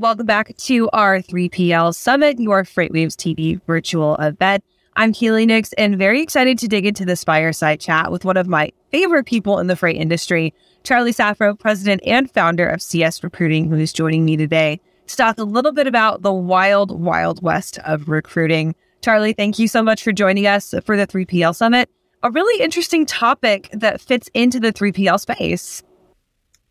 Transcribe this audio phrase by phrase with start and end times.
[0.00, 4.62] Welcome back to our 3PL Summit, your FreightWaves TV virtual event.
[4.94, 8.46] I'm Kaylee Nix and very excited to dig into this fireside chat with one of
[8.46, 13.68] my favorite people in the freight industry, Charlie Saffro, president and founder of CS Recruiting,
[13.68, 17.80] who is joining me today to talk a little bit about the wild, wild west
[17.84, 18.76] of recruiting.
[19.02, 21.90] Charlie, thank you so much for joining us for the 3PL Summit.
[22.22, 25.82] A really interesting topic that fits into the 3PL space.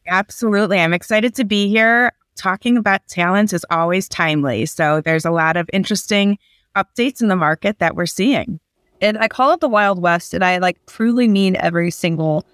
[0.07, 0.79] Absolutely.
[0.79, 4.65] I'm excited to be here talking about talent is always timely.
[4.65, 6.37] So there's a lot of interesting
[6.75, 8.59] updates in the market that we're seeing.
[9.01, 12.45] And I call it the Wild West, and I like truly mean every single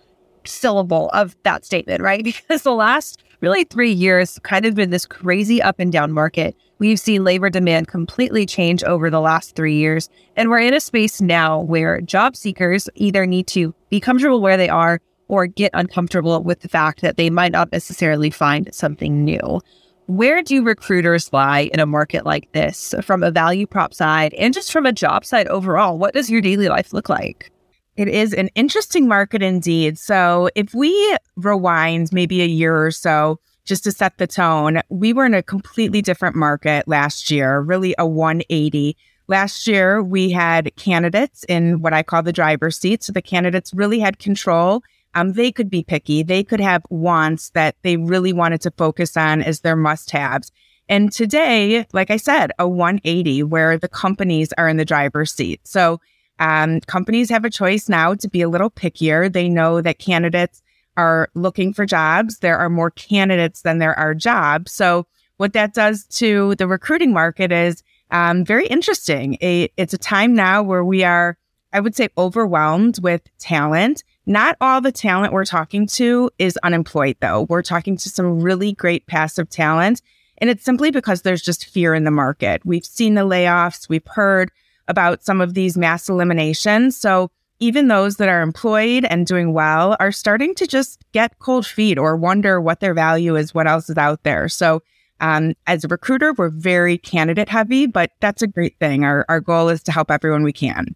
[0.45, 2.23] syllable of that statement, right?
[2.23, 6.55] Because the last really three years kind of been this crazy up and down market.
[6.79, 10.09] We've seen labor demand completely change over the last three years.
[10.35, 14.57] And we're in a space now where job seekers either need to be comfortable where
[14.57, 15.01] they are
[15.33, 19.59] or get uncomfortable with the fact that they might not necessarily find something new.
[20.05, 24.53] Where do recruiters lie in a market like this from a value prop side and
[24.53, 25.97] just from a job side overall?
[25.97, 27.51] What does your daily life look like?
[27.95, 29.97] It is an interesting market indeed.
[29.97, 35.13] So, if we rewind maybe a year or so, just to set the tone, we
[35.13, 38.95] were in a completely different market last year, really a 180.
[39.27, 43.03] Last year, we had candidates in what I call the driver's seat.
[43.03, 44.83] So, the candidates really had control
[45.15, 46.23] um, they could be picky.
[46.23, 50.51] They could have wants that they really wanted to focus on as their must haves.
[50.89, 55.61] And today, like I said, a 180 where the companies are in the driver's seat.
[55.63, 56.01] So
[56.39, 59.31] um, companies have a choice now to be a little pickier.
[59.31, 60.61] They know that candidates
[60.97, 62.39] are looking for jobs.
[62.39, 64.73] There are more candidates than there are jobs.
[64.73, 69.37] So what that does to the recruiting market is um, very interesting.
[69.41, 71.37] A, it's a time now where we are,
[71.73, 77.17] I would say, overwhelmed with talent not all the talent we're talking to is unemployed,
[77.19, 77.45] though.
[77.49, 80.01] We're talking to some really great passive talent.
[80.37, 82.65] And it's simply because there's just fear in the market.
[82.65, 84.51] We've seen the layoffs, we've heard
[84.87, 86.97] about some of these mass eliminations.
[86.97, 91.65] So even those that are employed and doing well are starting to just get cold
[91.65, 94.49] feet or wonder what their value is, what else is out there.
[94.49, 94.81] So
[95.21, 99.05] um, as a recruiter, we're very candidate heavy, but that's a great thing.
[99.05, 100.95] Our, our goal is to help everyone we can.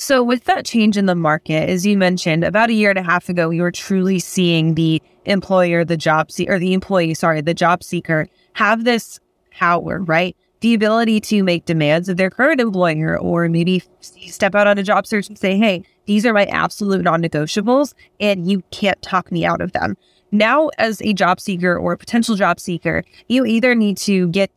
[0.00, 3.02] So, with that change in the market, as you mentioned, about a year and a
[3.02, 7.42] half ago, we were truly seeing the employer, the job seeker, or the employee, sorry,
[7.42, 10.34] the job seeker have this power, right?
[10.60, 14.82] The ability to make demands of their current employer, or maybe step out on a
[14.82, 19.30] job search and say, hey, these are my absolute non negotiables, and you can't talk
[19.30, 19.98] me out of them.
[20.32, 24.50] Now, as a job seeker or a potential job seeker, you either need to get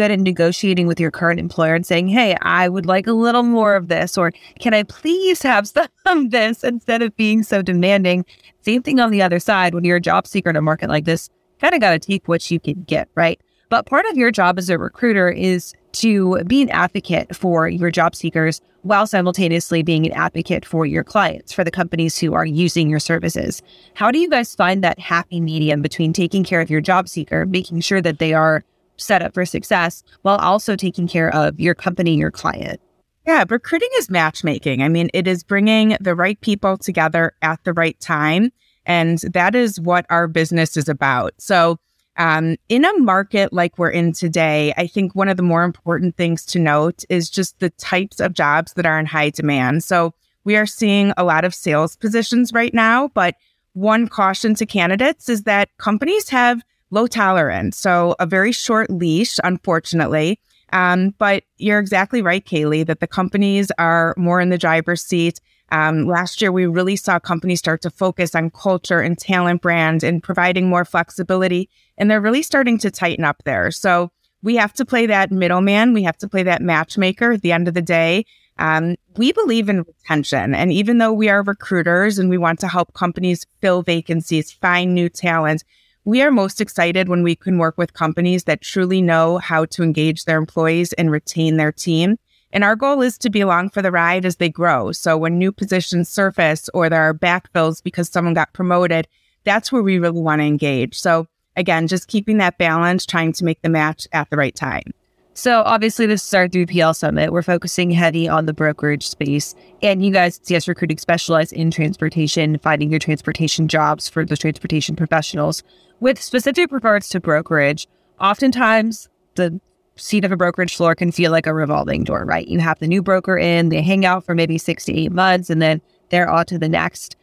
[0.00, 3.42] good at negotiating with your current employer and saying, Hey, I would like a little
[3.42, 7.60] more of this, or can I please have some of this instead of being so
[7.60, 8.24] demanding?
[8.62, 9.74] Same thing on the other side.
[9.74, 11.28] When you're a job seeker in a market like this,
[11.60, 13.38] kind of got to take what you can get, right?
[13.68, 17.90] But part of your job as a recruiter is to be an advocate for your
[17.90, 22.46] job seekers while simultaneously being an advocate for your clients, for the companies who are
[22.46, 23.60] using your services.
[23.92, 27.44] How do you guys find that happy medium between taking care of your job seeker,
[27.44, 28.64] making sure that they are
[29.00, 32.80] set up for success while also taking care of your company, your client.
[33.26, 34.82] Yeah, recruiting is matchmaking.
[34.82, 38.50] I mean, it is bringing the right people together at the right time.
[38.86, 41.32] And that is what our business is about.
[41.38, 41.78] So,
[42.16, 46.16] um, in a market like we're in today, I think one of the more important
[46.16, 49.84] things to note is just the types of jobs that are in high demand.
[49.84, 53.36] So, we are seeing a lot of sales positions right now, but
[53.74, 57.76] one caution to candidates is that companies have low tolerance.
[57.78, 60.40] So a very short leash, unfortunately.
[60.72, 65.40] Um, but you're exactly right, Kaylee, that the companies are more in the driver's seat.
[65.72, 70.02] Um, last year, we really saw companies start to focus on culture and talent brand
[70.02, 71.68] and providing more flexibility.
[71.96, 73.70] And they're really starting to tighten up there.
[73.70, 74.10] So
[74.42, 75.92] we have to play that middleman.
[75.92, 78.24] We have to play that matchmaker at the end of the day.
[78.58, 80.54] Um, we believe in retention.
[80.54, 84.94] And even though we are recruiters and we want to help companies fill vacancies, find
[84.94, 85.64] new talent,
[86.04, 89.82] we are most excited when we can work with companies that truly know how to
[89.82, 92.16] engage their employees and retain their team.
[92.52, 94.92] And our goal is to be along for the ride as they grow.
[94.92, 99.06] So when new positions surface or there are backfills because someone got promoted,
[99.44, 100.98] that's where we really want to engage.
[100.98, 101.26] So
[101.56, 104.92] again, just keeping that balance, trying to make the match at the right time.
[105.34, 107.32] So obviously this is our 3PL summit.
[107.32, 109.54] We're focusing heavy on the brokerage space.
[109.80, 114.96] And you guys, CS Recruiting specialize in transportation, finding your transportation jobs for the transportation
[114.96, 115.62] professionals.
[116.00, 117.86] With specific regards to brokerage,
[118.18, 119.60] oftentimes the
[119.96, 122.48] seat of a brokerage floor can feel like a revolving door, right?
[122.48, 125.50] You have the new broker in, they hang out for maybe six to eight months,
[125.50, 127.16] and then they're on to the next.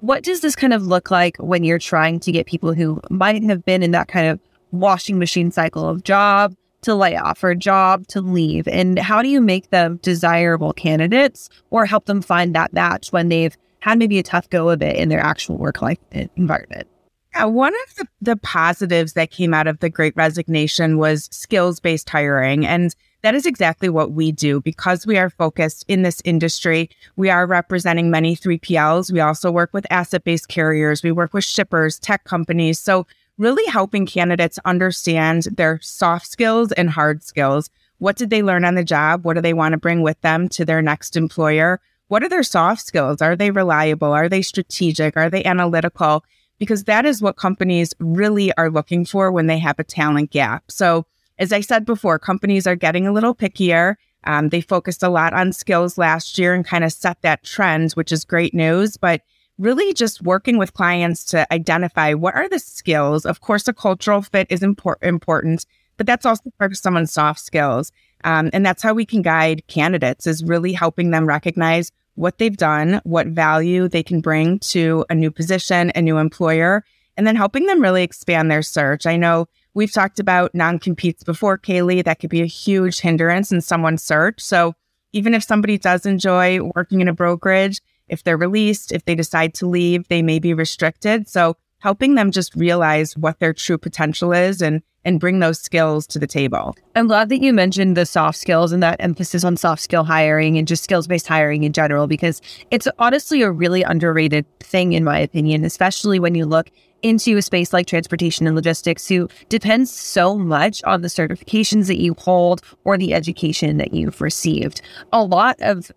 [0.00, 3.42] What does this kind of look like when you're trying to get people who might
[3.44, 4.38] have been in that kind of
[4.70, 8.68] washing machine cycle of job to layoff or job to leave?
[8.68, 13.30] And how do you make them desirable candidates or help them find that match when
[13.30, 15.98] they've had maybe a tough go of it in their actual work life
[16.36, 16.86] environment?
[17.34, 21.78] Yeah, one of the, the positives that came out of the great resignation was skills
[21.78, 22.66] based hiring.
[22.66, 26.90] And that is exactly what we do because we are focused in this industry.
[27.16, 29.12] We are representing many 3PLs.
[29.12, 31.02] We also work with asset based carriers.
[31.02, 32.78] We work with shippers, tech companies.
[32.78, 33.06] So
[33.38, 37.70] really helping candidates understand their soft skills and hard skills.
[37.98, 39.24] What did they learn on the job?
[39.24, 41.80] What do they want to bring with them to their next employer?
[42.08, 43.22] What are their soft skills?
[43.22, 44.12] Are they reliable?
[44.12, 45.16] Are they strategic?
[45.16, 46.24] Are they analytical?
[46.60, 50.70] Because that is what companies really are looking for when they have a talent gap.
[50.70, 51.06] So,
[51.40, 53.96] as I said before, companies are getting a little pickier.
[54.24, 57.92] Um, they focused a lot on skills last year and kind of set that trend,
[57.92, 58.96] which is great news.
[58.96, 59.22] But
[59.60, 63.26] really just working with clients to identify what are the skills.
[63.26, 65.66] Of course, a cultural fit is impor- important,
[65.98, 67.92] but that's also part of someone's soft skills.
[68.24, 72.56] Um, and that's how we can guide candidates is really helping them recognize what they've
[72.56, 76.84] done, what value they can bring to a new position, a new employer,
[77.16, 79.06] and then helping them really expand their search.
[79.06, 82.04] I know we've talked about non competes before, Kaylee.
[82.04, 84.38] That could be a huge hindrance in someone's search.
[84.40, 84.74] So
[85.12, 89.54] even if somebody does enjoy working in a brokerage, if they're released, if they decide
[89.54, 91.26] to leave, they may be restricted.
[91.26, 96.06] So helping them just realize what their true potential is and and bring those skills
[96.08, 96.76] to the table.
[96.94, 100.58] I'm glad that you mentioned the soft skills and that emphasis on soft skill hiring
[100.58, 105.04] and just skills based hiring in general, because it's honestly a really underrated thing, in
[105.04, 106.70] my opinion, especially when you look
[107.02, 111.98] into a space like transportation and logistics who depends so much on the certifications that
[111.98, 114.82] you hold or the education that you've received.
[115.12, 115.90] A lot of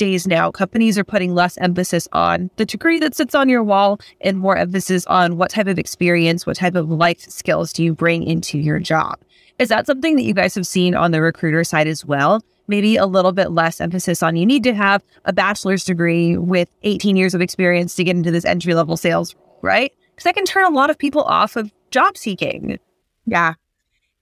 [0.00, 4.00] days now, companies are putting less emphasis on the degree that sits on your wall
[4.22, 7.94] and more emphasis on what type of experience, what type of life skills do you
[7.94, 9.20] bring into your job.
[9.58, 12.42] Is that something that you guys have seen on the recruiter side as well?
[12.66, 16.70] Maybe a little bit less emphasis on you need to have a bachelor's degree with
[16.82, 19.92] 18 years of experience to get into this entry level sales, right?
[20.12, 22.78] Because that can turn a lot of people off of job seeking.
[23.26, 23.52] Yeah,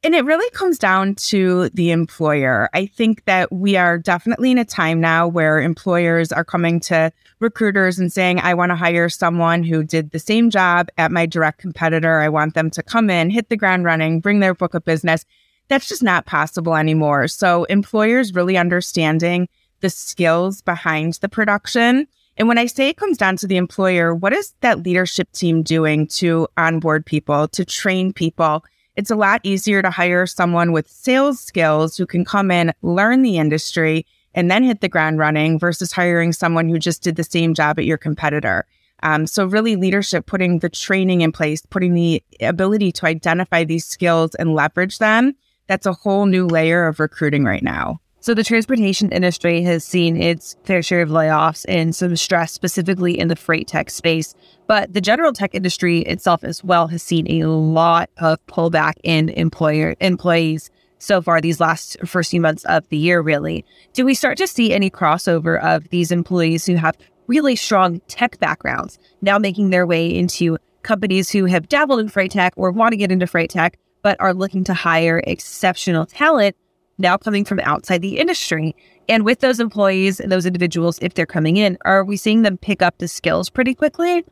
[0.05, 2.71] and it really comes down to the employer.
[2.73, 7.13] I think that we are definitely in a time now where employers are coming to
[7.41, 11.27] recruiters and saying, I want to hire someone who did the same job at my
[11.27, 12.21] direct competitor.
[12.21, 15.25] I want them to come in, hit the ground running, bring their book of business.
[15.67, 17.27] That's just not possible anymore.
[17.27, 19.49] So, employers really understanding
[19.81, 22.07] the skills behind the production.
[22.37, 25.63] And when I say it comes down to the employer, what is that leadership team
[25.63, 28.65] doing to onboard people, to train people?
[28.99, 33.23] It's a lot easier to hire someone with sales skills who can come in, learn
[33.23, 34.05] the industry,
[34.35, 37.79] and then hit the ground running versus hiring someone who just did the same job
[37.79, 38.67] at your competitor.
[39.05, 43.85] Um, so, really, leadership, putting the training in place, putting the ability to identify these
[43.85, 45.37] skills and leverage them,
[45.69, 48.01] that's a whole new layer of recruiting right now.
[48.21, 53.17] So the transportation industry has seen its fair share of layoffs and some stress specifically
[53.17, 54.35] in the freight tech space.
[54.67, 59.29] But the general tech industry itself as well has seen a lot of pullback in
[59.31, 60.69] employer employees
[60.99, 63.65] so far these last first few months of the year really.
[63.93, 66.97] Do we start to see any crossover of these employees who have
[67.29, 72.33] really strong tech backgrounds now making their way into companies who have dabbled in freight
[72.33, 76.57] tech or want to get into freight tech but are looking to hire exceptional talent
[76.99, 78.75] now coming from outside the industry.
[79.09, 82.59] And with those employees and those individuals, if they're coming in, are we seeing them
[82.59, 84.25] pick up the skills pretty quickly?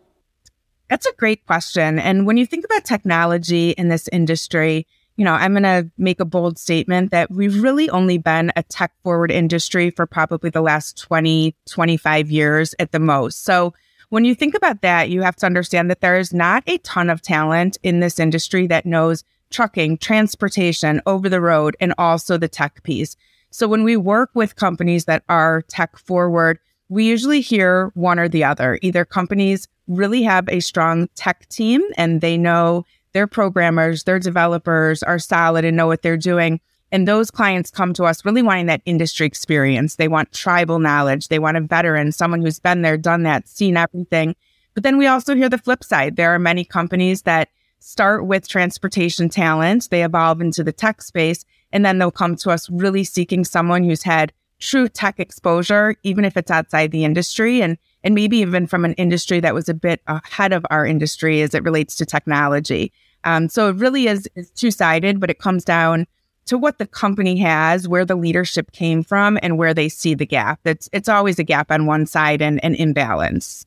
[0.90, 1.99] That's a great question.
[1.99, 4.87] And when you think about technology in this industry,
[5.17, 8.62] you know, I'm going to make a bold statement that we've really only been a
[8.62, 13.45] tech forward industry for probably the last 20, 25 years at the most.
[13.45, 13.73] So
[14.11, 17.11] when you think about that, you have to understand that there is not a ton
[17.11, 22.49] of talent in this industry that knows trucking, transportation, over the road, and also the
[22.49, 23.17] tech piece.
[23.50, 28.29] So when we work with companies that are tech forward, we usually hear one or
[28.29, 28.79] the other.
[28.83, 35.03] Either companies really have a strong tech team and they know their programmers, their developers
[35.03, 36.61] are solid and know what they're doing.
[36.93, 39.97] And those clients come to us really wanting that industry experience.
[39.97, 41.29] They want tribal knowledge.
[41.29, 44.37] They want a veteran, someone who's been there, done that, seen everything.
[44.75, 46.17] But then we also hear the flip side.
[46.17, 47.49] There are many companies that
[47.87, 52.50] start with transportation talent, they evolve into the tech space, and then they'll come to
[52.50, 57.62] us really seeking someone who's had true tech exposure, even if it's outside the industry
[57.62, 61.43] and and maybe even from an industry that was a bit ahead of our industry
[61.43, 62.93] as it relates to technology.
[63.25, 66.07] Um, so it really is, is two sided, but it comes down
[66.47, 70.26] to what the company has, where the leadership came from, and where they see the
[70.26, 70.59] gap.
[70.64, 73.64] It's it's always a gap on one side and an imbalance.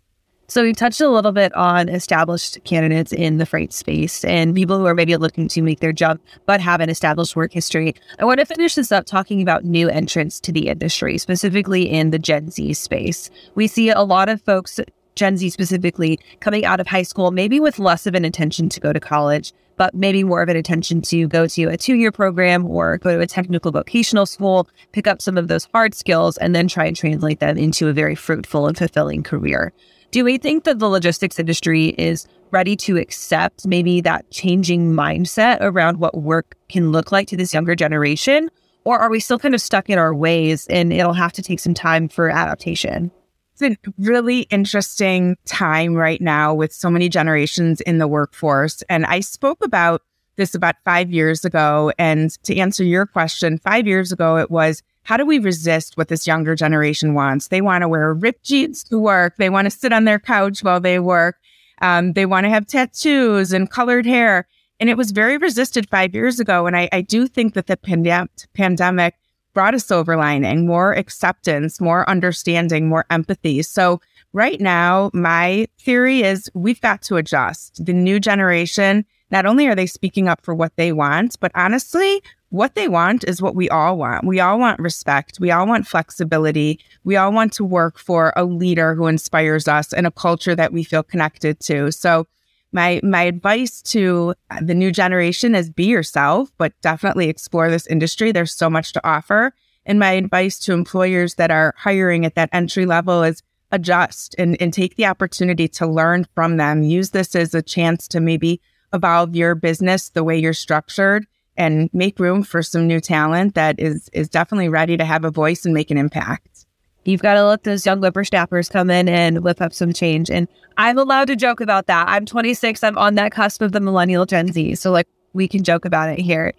[0.50, 4.80] So we've touched a little bit on established candidates in the freight space and people
[4.80, 7.94] who are maybe looking to make their jump but have an established work history.
[8.18, 12.10] I want to finish this up talking about new entrants to the industry, specifically in
[12.10, 13.30] the Gen Z space.
[13.54, 14.80] We see a lot of folks
[15.14, 18.80] Gen Z specifically coming out of high school, maybe with less of an intention to
[18.80, 22.12] go to college, but maybe more of an intention to go to a two year
[22.12, 26.38] program or go to a technical vocational school, pick up some of those hard skills,
[26.38, 29.74] and then try and translate them into a very fruitful and fulfilling career.
[30.12, 35.60] Do we think that the logistics industry is ready to accept maybe that changing mindset
[35.62, 38.50] around what work can look like to this younger generation?
[38.86, 41.60] Or are we still kind of stuck in our ways and it'll have to take
[41.60, 43.12] some time for adaptation?
[43.60, 48.82] It's a really interesting time right now with so many generations in the workforce.
[48.90, 50.02] And I spoke about
[50.38, 51.92] this about five years ago.
[52.00, 56.08] And to answer your question, five years ago, it was how do we resist what
[56.08, 57.48] this younger generation wants?
[57.48, 59.38] They want to wear ripped jeans to work.
[59.38, 61.38] They want to sit on their couch while they work.
[61.82, 64.48] Um, they want to have tattoos and colored hair.
[64.80, 66.68] And it was very resisted five years ago.
[66.68, 69.16] And I, I do think that the pandem- pandemic
[69.56, 73.64] brought a silver lining, more acceptance, more understanding, more empathy.
[73.64, 74.02] So
[74.32, 77.84] right now, my theory is we've got to adjust.
[77.84, 82.22] The new generation, not only are they speaking up for what they want, but honestly,
[82.50, 84.26] what they want is what we all want.
[84.26, 85.40] We all want respect.
[85.40, 86.80] We all want flexibility.
[87.04, 90.74] We all want to work for a leader who inspires us and a culture that
[90.74, 91.92] we feel connected to.
[91.92, 92.28] So,
[92.72, 98.32] my my advice to the new generation is be yourself, but definitely explore this industry.
[98.32, 99.54] There's so much to offer.
[99.86, 103.42] And my advice to employers that are hiring at that entry level is
[103.72, 106.84] adjust and, and take the opportunity to learn from them.
[106.84, 108.62] Use this as a chance to maybe
[108.94, 111.26] evolve your business the way you're structured
[111.60, 115.30] and make room for some new talent that is is definitely ready to have a
[115.30, 116.66] voice and make an impact.
[117.06, 120.30] You've got to let those young whippersnappers come in and whip up some change.
[120.30, 120.48] And
[120.78, 122.08] I'm allowed to joke about that.
[122.08, 122.84] I'm 26.
[122.84, 124.76] I'm on that cusp of the millennial Gen Z.
[124.76, 126.54] So, like, we can joke about it here.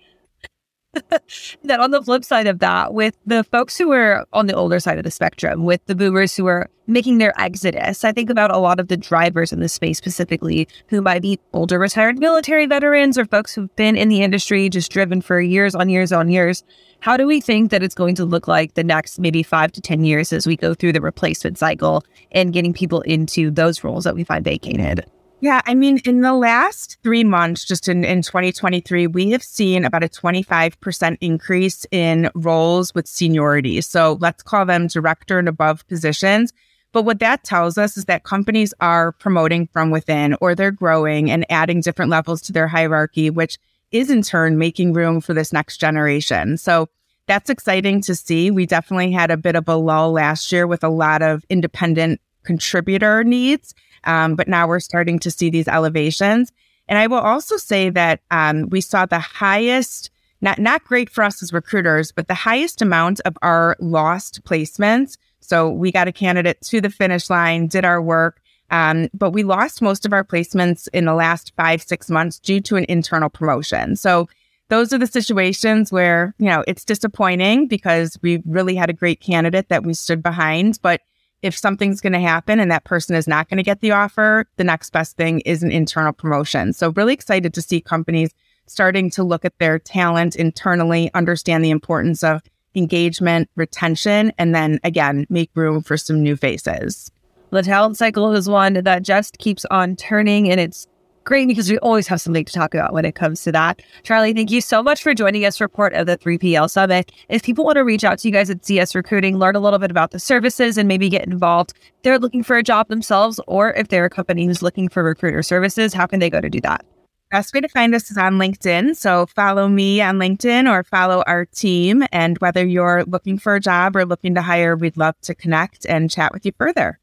[1.62, 4.80] then on the flip side of that, with the folks who are on the older
[4.80, 8.50] side of the spectrum, with the boomers who are making their exodus, I think about
[8.50, 12.66] a lot of the drivers in the space specifically who might be older retired military
[12.66, 16.28] veterans or folks who've been in the industry just driven for years on years on
[16.28, 16.64] years.
[17.00, 19.80] How do we think that it's going to look like the next maybe five to
[19.80, 24.04] 10 years as we go through the replacement cycle and getting people into those roles
[24.04, 25.06] that we find vacated?
[25.42, 29.87] Yeah, I mean, in the last three months, just in, in 2023, we have seen
[29.87, 33.80] about a 25% increase in roles with seniority.
[33.80, 36.52] So let's call them director and above positions.
[36.92, 41.30] But what that tells us is that companies are promoting from within or they're growing
[41.30, 43.59] and adding different levels to their hierarchy, which
[43.92, 46.59] is in turn making room for this next generation.
[46.59, 46.88] So
[47.26, 48.50] that's exciting to see.
[48.50, 52.20] We definitely had a bit of a lull last year with a lot of independent
[52.42, 53.75] contributor needs.
[54.04, 56.52] Um, but now we're starting to see these elevations.
[56.88, 61.23] And I will also say that um, we saw the highest, not, not great for
[61.23, 65.16] us as recruiters, but the highest amount of our lost placements.
[65.40, 68.40] So we got a candidate to the finish line, did our work,
[68.71, 72.61] um, but we lost most of our placements in the last five, six months due
[72.62, 73.97] to an internal promotion.
[73.97, 74.28] So
[74.69, 79.21] those are the situations where, you know, it's disappointing because we really had a great
[79.21, 81.00] candidate that we stood behind, but
[81.42, 84.47] if something's going to happen and that person is not going to get the offer,
[84.56, 86.73] the next best thing is an internal promotion.
[86.73, 88.30] So, really excited to see companies
[88.66, 92.42] starting to look at their talent internally, understand the importance of
[92.75, 97.11] engagement, retention, and then again, make room for some new faces.
[97.50, 100.87] The talent cycle is one that just keeps on turning and it's
[101.25, 103.83] great because we always have something to talk about when it comes to that.
[104.03, 107.12] Charlie, thank you so much for joining us for part of the 3PL Summit.
[107.29, 109.79] If people want to reach out to you guys at CS Recruiting, learn a little
[109.79, 111.73] bit about the services and maybe get involved,
[112.03, 115.43] they're looking for a job themselves, or if they're a company who's looking for recruiter
[115.43, 116.85] services, how can they go to do that?
[117.31, 118.97] Best way to find us is on LinkedIn.
[118.97, 122.03] So follow me on LinkedIn or follow our team.
[122.11, 125.87] And whether you're looking for a job or looking to hire, we'd love to connect
[125.87, 126.99] and chat with you further.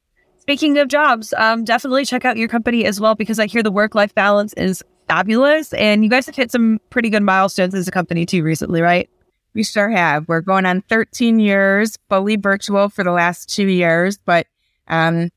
[0.48, 3.70] Speaking of jobs, um, definitely check out your company as well because I hear the
[3.70, 5.74] work life balance is fabulous.
[5.74, 9.10] And you guys have hit some pretty good milestones as a company too recently, right?
[9.56, 10.26] We sure have.
[10.30, 14.20] We're going on 13 years, fully virtual for the last two years.
[14.20, 14.48] But,
[14.88, 15.32] um,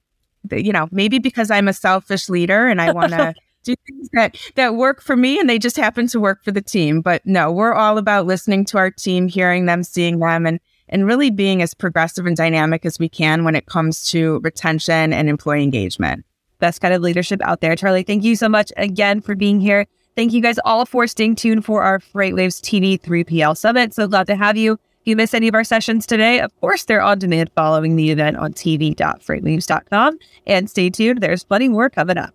[0.48, 4.36] you know, maybe because I'm a selfish leader and I want to do things that,
[4.54, 7.00] that work for me and they just happen to work for the team.
[7.00, 10.60] But no, we're all about listening to our team, hearing them, seeing them, and
[10.90, 15.12] and really being as progressive and dynamic as we can when it comes to retention
[15.12, 16.24] and employee engagement.
[16.58, 17.74] Best kind of leadership out there.
[17.74, 19.86] Charlie, thank you so much again for being here.
[20.16, 23.94] Thank you guys all for staying tuned for our FreightWaves TV 3PL Summit.
[23.94, 24.72] So glad to have you.
[24.72, 28.10] If you miss any of our sessions today, of course, they're on demand following the
[28.10, 30.18] event on tv.freightwaves.com.
[30.46, 32.34] And stay tuned, there's plenty more coming up.